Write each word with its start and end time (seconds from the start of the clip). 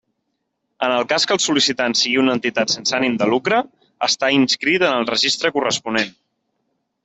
En 0.85 0.93
el 0.93 1.03
cas 1.11 1.27
que 1.31 1.35
el 1.39 1.41
sol·licitant 1.43 1.95
sigui 1.99 2.21
una 2.23 2.33
entitat 2.39 2.73
sense 2.77 2.97
ànim 3.01 3.19
de 3.21 3.29
lucre, 3.35 3.61
estar 4.11 4.33
inscrit 4.41 4.89
en 4.91 4.99
el 4.99 5.09
registre 5.15 5.57
corresponent. 5.59 6.15